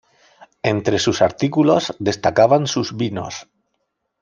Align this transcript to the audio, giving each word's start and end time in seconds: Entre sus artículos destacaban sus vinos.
Entre 0.63 0.97
sus 0.97 1.21
artículos 1.21 1.95
destacaban 1.99 2.65
sus 2.65 2.97
vinos. 2.97 3.47